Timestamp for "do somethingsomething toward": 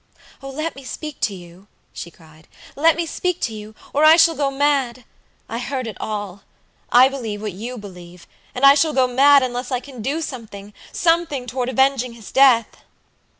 10.01-11.69